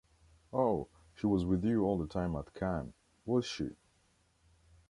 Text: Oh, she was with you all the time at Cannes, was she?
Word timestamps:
Oh, 0.51 0.87
she 1.13 1.27
was 1.27 1.45
with 1.45 1.63
you 1.63 1.83
all 1.83 1.99
the 1.99 2.07
time 2.07 2.35
at 2.35 2.55
Cannes, 2.55 2.95
was 3.23 3.45
she? 3.45 3.75